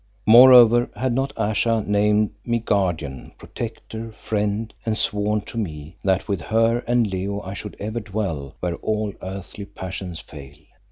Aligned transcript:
Moreover, 0.25 0.89
had 0.95 1.13
not 1.13 1.31
Ayesha 1.37 1.83
named 1.85 2.31
me 2.43 2.57
Guardian, 2.57 3.33
Protector, 3.37 4.11
Friend, 4.13 4.73
and 4.83 4.97
sworn 4.97 5.41
to 5.41 5.59
me 5.59 5.95
that 6.03 6.27
with 6.27 6.41
her 6.41 6.79
and 6.87 7.05
Leo 7.05 7.39
I 7.41 7.53
should 7.53 7.75
ever 7.79 7.99
dwell 7.99 8.55
where 8.61 8.77
all 8.77 9.13
earthly 9.21 9.65
passions 9.65 10.19
fail. 10.19 10.55